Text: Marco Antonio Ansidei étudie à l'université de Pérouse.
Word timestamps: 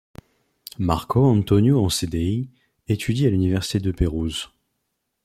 Marco 0.79 1.23
Antonio 1.29 1.77
Ansidei 1.79 2.49
étudie 2.87 3.27
à 3.27 3.29
l'université 3.29 3.79
de 3.79 3.91
Pérouse. 3.91 4.49